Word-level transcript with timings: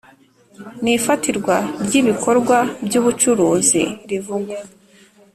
n 0.83 0.85
ifatirwa 0.97 1.55
ry 1.85 1.93
ibikorwa 1.99 2.57
by 2.85 2.93
ubucuruzi 2.99 3.83
rivugwa 4.09 4.57